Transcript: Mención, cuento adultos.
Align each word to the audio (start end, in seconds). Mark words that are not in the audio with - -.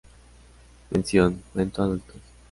Mención, 0.89 1.43
cuento 1.53 1.83
adultos. 1.83 2.15